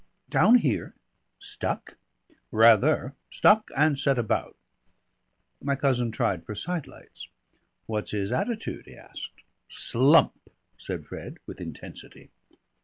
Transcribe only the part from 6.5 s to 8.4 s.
sidelights. "What's his